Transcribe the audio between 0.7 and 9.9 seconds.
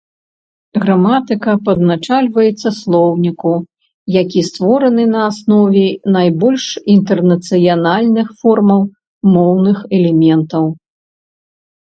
Граматыка падначальваецца слоўніку, які створаны на аснове найбольш інтэрнацыянальных формах моўных